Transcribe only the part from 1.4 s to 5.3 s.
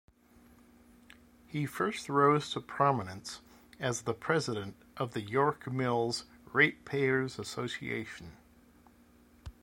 He first rose to prominence as the president of the